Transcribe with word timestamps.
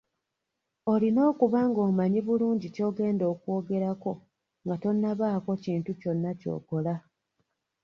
Olina 0.93 1.21
okuba 1.31 1.59
ng’omanyi 1.69 2.19
bulungi 2.27 2.67
ky’ogenda 2.75 3.23
okw’ogerako 3.33 4.11
nga 4.63 4.75
tonnaba 4.83 5.27
kubaako 5.35 5.51
kintu 5.63 5.91
kyonna 5.99 6.31
ky’okola. 6.39 6.95